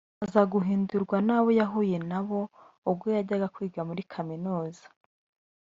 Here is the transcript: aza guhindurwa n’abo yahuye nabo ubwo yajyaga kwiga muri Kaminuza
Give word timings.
aza 0.25 0.41
guhindurwa 0.51 1.17
n’abo 1.27 1.49
yahuye 1.59 1.97
nabo 2.09 2.39
ubwo 2.89 3.05
yajyaga 3.15 3.47
kwiga 3.55 3.81
muri 3.89 4.01
Kaminuza 4.11 4.85